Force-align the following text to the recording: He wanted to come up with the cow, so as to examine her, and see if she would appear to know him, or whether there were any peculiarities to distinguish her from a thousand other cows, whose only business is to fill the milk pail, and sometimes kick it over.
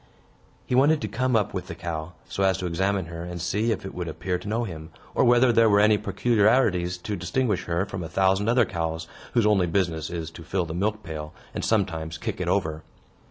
He 0.65 0.73
wanted 0.73 0.99
to 1.01 1.07
come 1.07 1.35
up 1.35 1.53
with 1.53 1.67
the 1.67 1.75
cow, 1.75 2.13
so 2.27 2.41
as 2.41 2.57
to 2.57 2.65
examine 2.65 3.05
her, 3.05 3.23
and 3.23 3.39
see 3.39 3.71
if 3.71 3.83
she 3.83 3.89
would 3.89 4.07
appear 4.07 4.39
to 4.39 4.47
know 4.47 4.63
him, 4.63 4.89
or 5.13 5.23
whether 5.23 5.53
there 5.53 5.69
were 5.69 5.79
any 5.79 5.99
peculiarities 5.99 6.97
to 6.97 7.15
distinguish 7.15 7.65
her 7.65 7.85
from 7.85 8.03
a 8.03 8.09
thousand 8.09 8.49
other 8.49 8.65
cows, 8.65 9.07
whose 9.33 9.45
only 9.45 9.67
business 9.67 10.09
is 10.09 10.31
to 10.31 10.43
fill 10.43 10.65
the 10.65 10.73
milk 10.73 11.03
pail, 11.03 11.35
and 11.53 11.63
sometimes 11.63 12.17
kick 12.17 12.41
it 12.41 12.47
over. 12.47 12.81